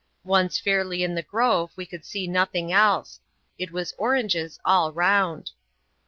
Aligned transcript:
Once 0.25 0.57
fairly 0.59 1.03
in 1.03 1.13
the 1.13 1.21
grove, 1.21 1.71
we 1.75 1.85
could 1.85 2.03
see 2.03 2.25
nothing 2.25 2.71
else: 2.73 3.19
it 3.59 3.69
was 3.71 3.93
oranges 3.99 4.59
all 4.65 4.91
round. 4.91 5.51